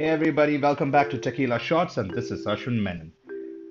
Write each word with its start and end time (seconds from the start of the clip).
everybody. 0.00 0.58
Welcome 0.58 0.90
back 0.90 1.08
to 1.08 1.18
Tequila 1.18 1.58
Shots, 1.58 1.96
and 1.96 2.10
this 2.10 2.30
is 2.30 2.44
Ashwin 2.44 2.82
Menon. 2.82 3.12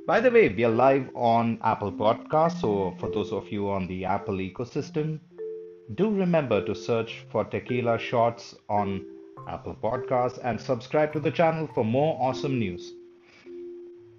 By 0.07 0.19
the 0.19 0.31
way, 0.31 0.49
we 0.49 0.63
are 0.63 0.71
live 0.71 1.07
on 1.13 1.59
Apple 1.61 1.91
Podcasts, 1.91 2.61
so 2.61 2.95
for 2.99 3.11
those 3.11 3.31
of 3.31 3.47
you 3.49 3.69
on 3.69 3.85
the 3.87 4.05
Apple 4.05 4.37
ecosystem, 4.37 5.19
do 5.93 6.09
remember 6.09 6.65
to 6.65 6.73
search 6.73 7.23
for 7.31 7.45
Tequila 7.45 7.99
Shots 7.99 8.55
on 8.69 9.05
Apple 9.47 9.75
Podcasts 9.75 10.39
and 10.43 10.59
subscribe 10.59 11.13
to 11.13 11.19
the 11.19 11.29
channel 11.29 11.69
for 11.75 11.85
more 11.85 12.17
awesome 12.19 12.57
news. 12.57 12.93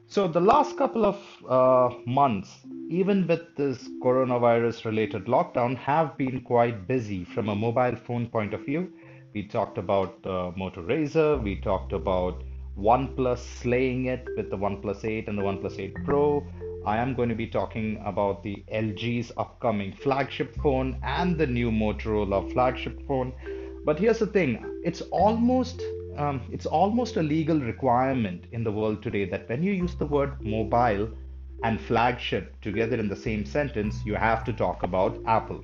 So, 0.07 0.29
the 0.29 0.41
last 0.41 0.79
couple 0.79 1.04
of 1.04 1.20
uh, 1.48 1.93
months, 2.07 2.60
even 2.88 3.27
with 3.27 3.57
this 3.57 3.88
coronavirus 4.01 4.84
related 4.84 5.24
lockdown, 5.24 5.77
have 5.79 6.16
been 6.16 6.43
quite 6.43 6.87
busy 6.87 7.24
from 7.24 7.48
a 7.48 7.57
mobile 7.57 7.96
phone 7.96 8.29
point 8.29 8.54
of 8.54 8.65
view. 8.65 8.93
We 9.36 9.42
talked 9.42 9.76
about 9.76 10.14
uh, 10.24 10.50
Razr, 10.56 11.42
we 11.42 11.56
talked 11.56 11.92
about 11.92 12.42
OnePlus 12.78 13.36
slaying 13.36 14.06
it 14.06 14.26
with 14.34 14.48
the 14.48 14.56
OnePlus 14.56 15.04
8 15.04 15.28
and 15.28 15.36
the 15.36 15.42
OnePlus 15.42 15.78
8 15.78 15.95
Pro. 16.06 16.42
I 16.86 16.96
am 16.96 17.12
going 17.12 17.28
to 17.28 17.34
be 17.34 17.46
talking 17.46 18.00
about 18.02 18.42
the 18.42 18.64
LG's 18.72 19.32
upcoming 19.36 19.92
flagship 19.92 20.56
phone 20.62 20.98
and 21.02 21.37
the 21.37 21.46
new 21.46 21.70
Motorola 21.70 22.51
flagship 22.51 23.06
phone. 23.06 23.34
But 23.84 23.98
here's 23.98 24.20
the 24.20 24.26
thing 24.26 24.65
it's 24.82 25.02
almost 25.02 25.82
um, 26.16 26.40
it's 26.50 26.65
almost 26.65 27.18
a 27.18 27.23
legal 27.23 27.60
requirement 27.60 28.46
in 28.52 28.65
the 28.65 28.73
world 28.73 29.02
today 29.02 29.26
that 29.26 29.50
when 29.50 29.62
you 29.62 29.73
use 29.73 29.95
the 29.96 30.06
word 30.06 30.40
mobile 30.40 31.10
and 31.62 31.78
flagship 31.78 32.59
together 32.62 32.96
in 32.96 33.06
the 33.06 33.23
same 33.28 33.45
sentence, 33.45 34.00
you 34.02 34.15
have 34.15 34.45
to 34.45 34.54
talk 34.54 34.82
about 34.82 35.23
Apple. 35.26 35.62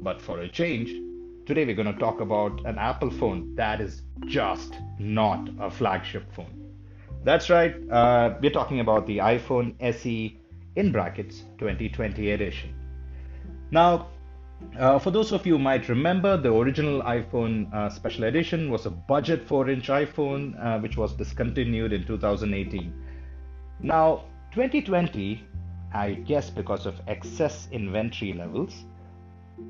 But 0.00 0.22
for 0.22 0.42
a 0.42 0.48
change, 0.48 1.07
today 1.48 1.64
we're 1.64 1.74
going 1.74 1.90
to 1.90 1.98
talk 1.98 2.20
about 2.20 2.60
an 2.66 2.76
Apple 2.76 3.10
phone 3.10 3.54
that 3.54 3.80
is 3.80 4.02
just 4.26 4.74
not 4.98 5.48
a 5.58 5.70
flagship 5.70 6.30
phone. 6.34 6.54
That's 7.24 7.48
right, 7.48 7.74
uh, 7.90 8.34
we're 8.42 8.50
talking 8.50 8.80
about 8.80 9.06
the 9.06 9.16
iPhone 9.16 9.74
SE 9.80 10.38
in 10.76 10.92
brackets 10.92 11.44
2020 11.56 12.32
edition. 12.32 12.74
Now, 13.70 14.08
uh, 14.78 14.98
for 14.98 15.10
those 15.10 15.32
of 15.32 15.46
you 15.46 15.58
might 15.58 15.88
remember, 15.88 16.36
the 16.36 16.52
original 16.52 17.00
iPhone 17.00 17.72
uh, 17.72 17.88
Special 17.88 18.24
Edition 18.24 18.70
was 18.70 18.84
a 18.84 18.90
budget 18.90 19.48
4 19.48 19.70
inch 19.70 19.88
iPhone 19.88 20.62
uh, 20.62 20.78
which 20.80 20.98
was 20.98 21.14
discontinued 21.14 21.94
in 21.94 22.04
2018. 22.04 22.92
Now, 23.80 24.24
2020, 24.52 25.42
I 25.94 26.12
guess 26.12 26.50
because 26.50 26.84
of 26.84 27.00
excess 27.06 27.68
inventory 27.72 28.34
levels, 28.34 28.84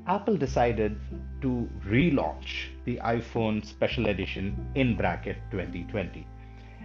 Apple 0.07 0.35
decided 0.35 0.99
to 1.41 1.69
relaunch 1.85 2.69
the 2.85 2.97
iPhone 2.97 3.65
Special 3.65 4.07
Edition 4.07 4.71
in 4.75 4.95
bracket 4.95 5.37
2020. 5.51 6.25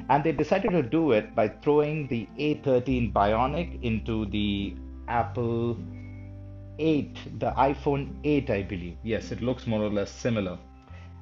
And 0.08 0.24
they 0.24 0.32
decided 0.32 0.70
to 0.72 0.82
do 0.82 1.12
it 1.12 1.34
by 1.34 1.48
throwing 1.48 2.08
the 2.08 2.28
A13 2.38 3.12
Bionic 3.12 3.82
into 3.82 4.26
the 4.26 4.74
Apple 5.08 5.78
8, 6.78 7.38
the 7.38 7.52
iPhone 7.52 8.16
8, 8.24 8.50
I 8.50 8.62
believe. 8.62 8.96
Yes, 9.02 9.30
it 9.30 9.40
looks 9.40 9.66
more 9.66 9.82
or 9.82 9.90
less 9.90 10.10
similar. 10.10 10.58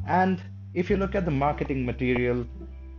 And 0.06 0.42
if 0.75 0.88
you 0.88 0.97
look 0.97 1.15
at 1.15 1.25
the 1.25 1.31
marketing 1.31 1.84
material, 1.84 2.47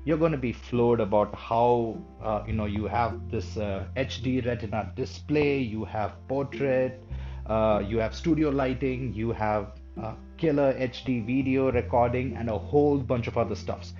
you're 0.05 0.17
going 0.17 0.31
to 0.31 0.38
be 0.38 0.51
floored 0.51 0.99
about 0.99 1.33
how 1.33 1.97
uh, 2.22 2.43
you 2.45 2.53
know 2.53 2.66
you 2.66 2.85
have 2.85 3.31
this 3.31 3.57
uh, 3.57 3.85
HD 3.95 4.45
Retina 4.45 4.91
display, 4.95 5.57
you 5.57 5.85
have 5.85 6.16
portrait, 6.27 7.01
uh, 7.47 7.81
you 7.85 7.97
have 7.99 8.13
studio 8.13 8.49
lighting, 8.49 9.13
you 9.13 9.31
have 9.31 9.72
uh, 10.01 10.15
killer 10.37 10.73
HD 10.73 11.25
video 11.25 11.71
recording, 11.71 12.35
and 12.35 12.49
a 12.49 12.57
whole 12.57 12.97
bunch 12.97 13.27
of 13.27 13.37
other 13.37 13.55
stuffs. 13.55 13.93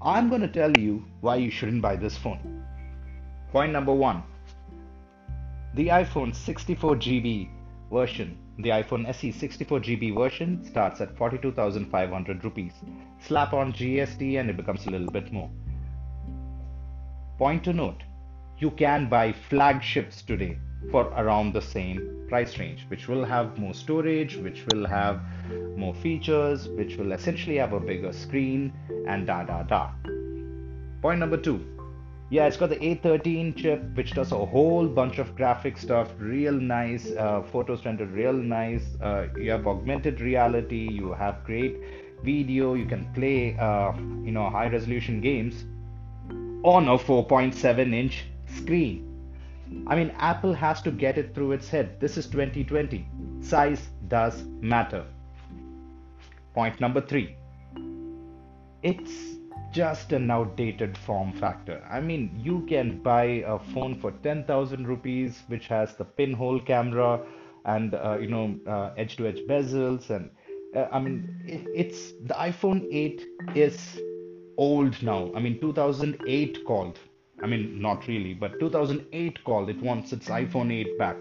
I'm 0.00 0.28
going 0.28 0.40
to 0.40 0.48
tell 0.48 0.76
you 0.76 1.04
why 1.20 1.36
you 1.36 1.50
shouldn't 1.50 1.82
buy 1.82 1.96
this 1.96 2.16
phone. 2.16 2.64
Point 3.50 3.72
number 3.72 3.92
one: 3.92 4.22
the 5.74 5.88
iPhone 5.88 6.34
64GB 6.34 7.48
version, 7.90 8.38
the 8.58 8.70
iPhone 8.70 9.08
SE 9.08 9.32
64GB 9.32 10.14
version 10.14 10.64
starts 10.64 11.00
at 11.00 11.16
42,500 11.16 12.44
rupees. 12.44 12.72
Slap 13.20 13.52
on 13.52 13.72
GST 13.72 14.40
and 14.40 14.50
it 14.50 14.56
becomes 14.56 14.86
a 14.86 14.90
little 14.90 15.10
bit 15.10 15.32
more. 15.32 15.50
Point 17.38 17.64
to 17.64 17.72
note, 17.72 18.02
you 18.62 18.70
can 18.70 19.08
buy 19.08 19.32
flagships 19.32 20.22
today 20.22 20.56
for 20.92 21.06
around 21.22 21.52
the 21.52 21.60
same 21.60 22.24
price 22.28 22.58
range, 22.58 22.84
which 22.88 23.08
will 23.08 23.24
have 23.24 23.58
more 23.58 23.74
storage, 23.74 24.36
which 24.36 24.64
will 24.66 24.86
have 24.86 25.20
more 25.76 25.94
features, 25.94 26.68
which 26.68 26.96
will 26.96 27.10
essentially 27.10 27.56
have 27.56 27.72
a 27.72 27.80
bigger 27.80 28.12
screen, 28.12 28.72
and 29.08 29.26
da 29.26 29.42
da 29.42 29.64
da. 29.64 29.90
Point 31.02 31.18
number 31.18 31.36
two 31.36 31.58
yeah, 32.30 32.46
it's 32.46 32.56
got 32.56 32.70
the 32.70 32.76
A13 32.76 33.56
chip, 33.56 33.82
which 33.94 34.12
does 34.12 34.32
a 34.32 34.46
whole 34.46 34.86
bunch 34.88 35.18
of 35.18 35.36
graphic 35.36 35.76
stuff, 35.76 36.08
real 36.18 36.54
nice, 36.54 37.10
uh, 37.10 37.42
photos 37.52 37.84
rendered 37.84 38.10
real 38.10 38.32
nice. 38.32 38.86
Uh, 39.02 39.26
you 39.36 39.50
have 39.50 39.66
augmented 39.66 40.18
reality, 40.22 40.88
you 40.90 41.12
have 41.12 41.44
great 41.44 41.76
video, 42.22 42.72
you 42.72 42.86
can 42.86 43.04
play, 43.12 43.54
uh, 43.58 43.92
you 44.24 44.32
know, 44.32 44.48
high 44.48 44.68
resolution 44.68 45.20
games 45.20 45.64
on 46.64 46.88
a 46.88 46.96
4.7 46.96 47.92
inch 47.92 48.24
screen. 48.56 49.08
I 49.86 49.96
mean, 49.96 50.10
Apple 50.18 50.52
has 50.52 50.82
to 50.82 50.90
get 50.90 51.18
it 51.18 51.34
through 51.34 51.52
its 51.52 51.68
head. 51.68 51.98
This 52.00 52.16
is 52.16 52.26
2020. 52.26 53.06
Size 53.40 53.88
does 54.08 54.44
matter. 54.60 55.04
Point 56.54 56.80
number 56.80 57.00
three. 57.00 57.36
It's 58.82 59.12
just 59.72 60.12
an 60.12 60.30
outdated 60.30 60.98
form 60.98 61.32
factor. 61.32 61.82
I 61.90 62.00
mean, 62.00 62.38
you 62.42 62.66
can 62.68 63.02
buy 63.02 63.42
a 63.46 63.58
phone 63.58 63.98
for 63.98 64.12
10,000 64.12 64.86
rupees 64.86 65.42
which 65.46 65.68
has 65.68 65.94
the 65.94 66.04
pinhole 66.04 66.60
camera 66.60 67.20
and 67.64 67.94
uh, 67.94 68.18
you 68.20 68.28
know 68.28 68.92
edge 68.96 69.16
to 69.16 69.26
edge 69.26 69.40
bezels 69.48 70.10
and 70.10 70.30
uh, 70.76 70.88
I 70.90 70.98
mean 70.98 71.40
it's 71.46 72.12
the 72.24 72.34
iPhone 72.34 72.86
8 72.90 73.24
is 73.54 74.00
old 74.56 75.00
now. 75.02 75.30
I 75.34 75.40
mean 75.40 75.60
2008 75.60 76.64
called. 76.66 76.98
I 77.42 77.46
mean 77.46 77.80
not 77.80 78.06
really, 78.06 78.34
but 78.34 78.58
2008 78.60 79.42
called. 79.44 79.68
It 79.68 79.80
wants 79.80 80.12
its 80.12 80.28
iPhone 80.28 80.72
8 80.72 80.98
back. 80.98 81.16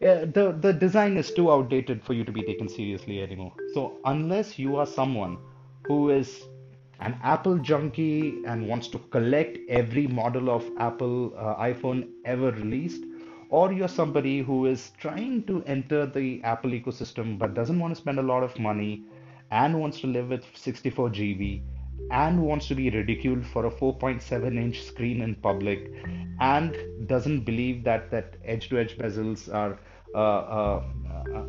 The 0.00 0.56
the 0.60 0.72
design 0.72 1.16
is 1.16 1.30
too 1.30 1.50
outdated 1.52 2.02
for 2.02 2.14
you 2.14 2.24
to 2.24 2.32
be 2.32 2.42
taken 2.42 2.68
seriously 2.68 3.22
anymore. 3.22 3.52
So 3.74 3.98
unless 4.04 4.58
you 4.58 4.76
are 4.76 4.86
someone 4.86 5.38
who 5.86 6.10
is 6.10 6.44
an 7.00 7.18
Apple 7.22 7.58
junkie 7.58 8.42
and 8.46 8.68
wants 8.68 8.88
to 8.88 8.98
collect 8.98 9.58
every 9.68 10.06
model 10.06 10.50
of 10.50 10.70
Apple 10.78 11.34
uh, 11.36 11.56
iPhone 11.56 12.08
ever 12.24 12.50
released, 12.52 13.02
or 13.48 13.72
you're 13.72 13.88
somebody 13.88 14.40
who 14.42 14.66
is 14.66 14.92
trying 14.98 15.42
to 15.44 15.62
enter 15.64 16.06
the 16.06 16.42
Apple 16.44 16.70
ecosystem 16.70 17.38
but 17.38 17.54
doesn't 17.54 17.78
want 17.78 17.94
to 17.94 18.00
spend 18.00 18.18
a 18.18 18.22
lot 18.22 18.42
of 18.42 18.58
money 18.58 19.02
and 19.50 19.80
wants 19.80 20.00
to 20.00 20.06
live 20.06 20.28
with 20.28 20.44
64 20.54 21.10
GB 21.10 21.62
and 22.10 22.42
wants 22.42 22.66
to 22.68 22.74
be 22.74 22.90
ridiculed 22.90 23.46
for 23.46 23.66
a 23.66 23.70
4.7 23.70 24.56
inch 24.56 24.82
screen 24.82 25.22
in 25.22 25.34
public 25.36 25.92
and 26.40 26.76
doesn't 27.06 27.40
believe 27.40 27.84
that 27.84 28.10
that 28.10 28.34
edge 28.44 28.68
to 28.68 28.78
edge 28.78 28.96
bezels 28.98 29.52
are 29.52 29.78
uh, 30.14 30.18
uh, 30.18 30.82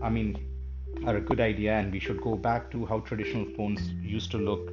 I 0.04 0.10
mean 0.10 0.38
are 1.06 1.16
a 1.16 1.22
good 1.22 1.40
idea 1.40 1.74
and 1.74 1.92
we 1.92 2.00
should 2.00 2.22
go 2.22 2.36
back 2.36 2.70
to 2.72 2.86
how 2.86 3.00
traditional 3.00 3.46
phones 3.56 3.82
used 4.04 4.30
to 4.32 4.38
look 4.38 4.72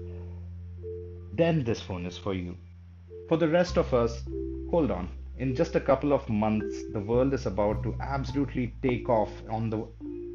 then 1.39 1.63
this 1.63 1.81
phone 1.81 2.05
is 2.05 2.19
for 2.19 2.35
you. 2.35 2.57
For 3.29 3.37
the 3.37 3.49
rest 3.49 3.79
of 3.79 3.95
us, 3.95 4.25
hold 4.71 4.91
on. 4.91 5.09
In 5.39 5.55
just 5.55 5.77
a 5.77 5.81
couple 5.81 6.13
of 6.13 6.29
months, 6.29 6.83
the 6.93 6.99
world 6.99 7.33
is 7.33 7.47
about 7.47 7.85
to 7.85 7.95
absolutely 8.01 8.75
take 8.83 9.09
off 9.09 9.31
on 9.49 9.71
the 9.71 9.87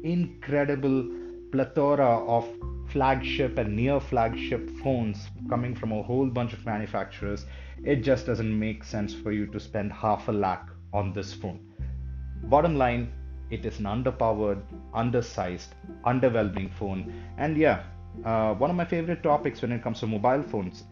incredible 0.02 1.06
plethora 1.52 2.24
of 2.26 2.48
flagship 2.94 3.58
and 3.58 3.76
near 3.76 3.98
flagship 3.98 4.70
phones 4.82 5.26
coming 5.48 5.74
from 5.74 5.92
a 5.92 6.02
whole 6.02 6.28
bunch 6.28 6.52
of 6.52 6.64
manufacturers. 6.64 7.44
It 7.84 7.96
just 7.96 8.24
doesn't 8.24 8.58
make 8.58 8.84
sense 8.84 9.12
for 9.12 9.32
you 9.32 9.46
to 9.48 9.58
spend 9.58 9.92
half 9.92 10.28
a 10.28 10.32
lakh 10.32 10.68
on 10.92 11.12
this 11.12 11.34
phone. 11.34 11.58
Bottom 12.44 12.76
line, 12.76 13.12
it 13.50 13.66
is 13.66 13.80
an 13.80 13.86
underpowered, 13.86 14.62
undersized, 14.94 15.74
underwhelming 16.06 16.72
phone. 16.72 17.12
And 17.36 17.56
yeah, 17.56 17.82
uh, 18.24 18.54
one 18.54 18.70
of 18.70 18.76
my 18.76 18.84
favorite 18.84 19.24
topics 19.24 19.60
when 19.60 19.72
it 19.72 19.82
comes 19.82 19.98
to 20.00 20.06
mobile 20.06 20.44
phones 20.44 20.84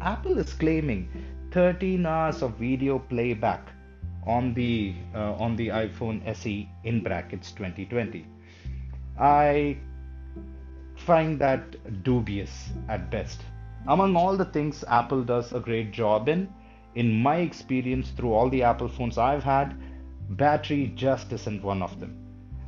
Apple 0.00 0.38
is 0.38 0.52
claiming 0.52 1.08
13 1.52 2.06
hours 2.06 2.42
of 2.42 2.54
video 2.54 2.98
playback 2.98 3.68
on 4.26 4.54
the 4.54 4.94
uh, 5.14 5.32
on 5.34 5.56
the 5.56 5.68
iPhone 5.68 6.26
SE 6.26 6.68
in 6.84 7.02
brackets 7.02 7.52
2020. 7.52 8.26
I 9.18 9.78
find 11.02 11.38
that 11.40 12.02
dubious 12.02 12.70
at 12.88 13.10
best. 13.10 13.40
Among 13.86 14.16
all 14.16 14.36
the 14.36 14.44
things 14.44 14.84
Apple 14.88 15.22
does 15.24 15.52
a 15.52 15.60
great 15.60 15.92
job 15.92 16.28
in, 16.28 16.48
in 16.94 17.22
my 17.22 17.36
experience 17.38 18.10
through 18.10 18.32
all 18.32 18.48
the 18.48 18.62
Apple 18.62 18.88
phones 18.88 19.18
I've 19.18 19.42
had, 19.42 19.76
battery 20.30 20.92
just 20.94 21.32
isn't 21.32 21.62
one 21.62 21.82
of 21.82 21.98
them. 22.00 22.16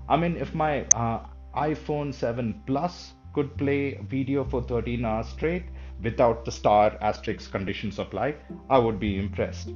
I 0.09 0.17
mean, 0.17 0.37
if 0.37 0.55
my 0.55 0.85
uh, 0.93 1.27
iPhone 1.57 2.13
7 2.13 2.63
Plus 2.67 3.15
could 3.33 3.57
play 3.57 3.95
video 4.09 4.45
for 4.45 4.63
13 4.63 5.05
hours 5.05 5.29
straight, 5.29 5.65
without 6.03 6.45
the 6.45 6.53
star 6.53 6.97
asterisk 7.01 7.51
conditions 7.51 7.99
apply, 7.99 8.35
I 8.69 8.79
would 8.79 8.99
be 8.99 9.19
impressed. 9.19 9.71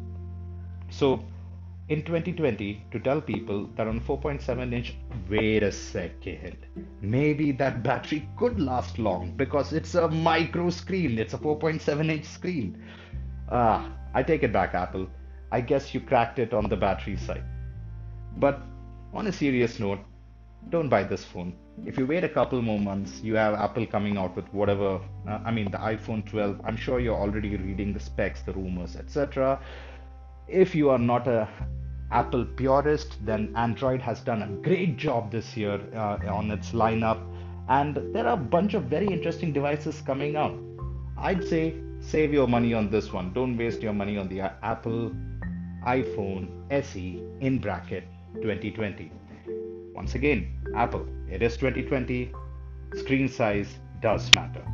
So 0.90 1.24
in 1.88 2.02
2020 2.02 2.84
to 2.90 3.00
tell 3.00 3.20
people 3.20 3.66
that 3.76 3.86
on 3.86 4.00
4.7 4.00 4.72
inch 4.72 4.94
wait 5.28 5.62
a 5.62 5.72
second. 5.72 6.56
Maybe 7.00 7.50
that 7.52 7.82
battery 7.82 8.28
could 8.36 8.60
last 8.60 8.98
long 8.98 9.32
because 9.36 9.72
it's 9.72 9.94
a 9.94 10.08
micro 10.08 10.68
screen. 10.70 11.18
It's 11.18 11.34
a 11.34 11.38
4.7 11.38 12.10
inch 12.10 12.24
screen. 12.24 12.82
Ah 13.50 13.90
i 14.14 14.22
take 14.22 14.42
it 14.42 14.52
back 14.52 14.74
apple. 14.74 15.06
I 15.50 15.60
guess 15.62 15.94
you 15.94 16.00
cracked 16.00 16.38
it 16.38 16.52
on 16.52 16.68
the 16.68 16.76
battery 16.76 17.16
side. 17.16 17.44
But 18.36 18.60
on 19.14 19.26
a 19.26 19.32
serious 19.32 19.78
note 19.80 20.00
don't 20.70 20.88
buy 20.90 21.04
this 21.04 21.24
phone. 21.24 21.54
If 21.86 21.96
you 21.96 22.06
wait 22.06 22.24
a 22.24 22.28
couple 22.28 22.60
more 22.60 22.78
months 22.78 23.22
you 23.22 23.34
have 23.36 23.54
apple 23.54 23.86
coming 23.86 24.18
out 24.18 24.36
with 24.36 24.52
whatever 24.52 25.00
uh, 25.26 25.38
i 25.44 25.50
mean 25.50 25.70
the 25.70 25.78
iphone 25.92 26.26
12 26.26 26.60
i'm 26.64 26.76
sure 26.76 26.98
you're 27.00 27.20
already 27.26 27.56
reading 27.56 27.92
the 27.92 28.00
specs 28.00 28.42
the 28.42 28.52
rumors 28.52 28.96
etc 28.96 29.60
if 30.48 30.74
you 30.74 30.90
are 30.90 30.98
not 30.98 31.26
a 31.28 31.48
Apple 32.10 32.44
purist, 32.44 33.18
then 33.24 33.52
Android 33.54 34.00
has 34.00 34.20
done 34.20 34.42
a 34.42 34.48
great 34.62 34.96
job 34.96 35.30
this 35.30 35.56
year 35.56 35.78
uh, 35.94 36.18
on 36.26 36.50
its 36.50 36.72
lineup, 36.72 37.20
and 37.68 37.96
there 38.14 38.26
are 38.26 38.32
a 38.32 38.44
bunch 38.56 38.72
of 38.74 38.84
very 38.84 39.06
interesting 39.06 39.52
devices 39.52 40.00
coming 40.06 40.36
out. 40.36 40.58
I'd 41.18 41.44
say 41.44 41.74
save 42.00 42.32
your 42.32 42.48
money 42.48 42.72
on 42.72 42.90
this 42.90 43.12
one. 43.12 43.32
Don't 43.34 43.56
waste 43.56 43.82
your 43.82 43.92
money 43.92 44.16
on 44.16 44.28
the 44.28 44.40
Apple 44.40 45.12
iPhone 45.84 46.48
SE 46.70 47.22
in 47.40 47.58
bracket 47.58 48.04
2020. 48.36 49.12
Once 49.94 50.14
again, 50.14 50.48
Apple, 50.74 51.06
it 51.30 51.42
is 51.42 51.56
2020. 51.56 52.32
Screen 52.94 53.28
size 53.28 53.76
does 54.00 54.32
matter. 54.34 54.64